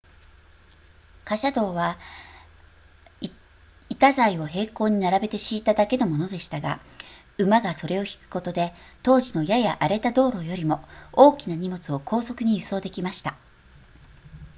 [1.25, 1.95] 貨車道は
[3.91, 6.79] 板材を並行に並べて敷いただけのものでしたが
[7.37, 10.83] 馬がそれを引くことで当時のやや荒れた道路よりも
[11.13, 13.37] 大きな荷物を高速に輸送できました